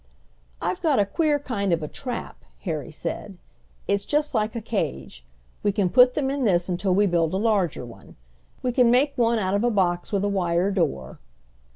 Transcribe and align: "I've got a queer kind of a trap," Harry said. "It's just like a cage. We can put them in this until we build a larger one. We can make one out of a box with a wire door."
"I've 0.63 0.81
got 0.81 0.97
a 0.97 1.05
queer 1.05 1.37
kind 1.37 1.71
of 1.71 1.83
a 1.83 1.87
trap," 1.87 2.43
Harry 2.61 2.89
said. 2.89 3.37
"It's 3.87 4.03
just 4.03 4.33
like 4.33 4.55
a 4.55 4.59
cage. 4.59 5.23
We 5.61 5.71
can 5.71 5.91
put 5.91 6.15
them 6.15 6.31
in 6.31 6.43
this 6.43 6.67
until 6.67 6.95
we 6.95 7.05
build 7.05 7.35
a 7.35 7.37
larger 7.37 7.85
one. 7.85 8.15
We 8.63 8.71
can 8.71 8.89
make 8.89 9.13
one 9.15 9.37
out 9.37 9.53
of 9.53 9.63
a 9.63 9.69
box 9.69 10.11
with 10.11 10.23
a 10.23 10.27
wire 10.27 10.71
door." 10.71 11.19